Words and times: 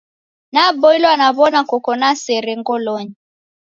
Naboilwa 0.53 1.13
naw'ona 1.19 1.59
koko 1.69 1.91
na 2.01 2.09
sere 2.23 2.51
ngolonyi 2.59 3.15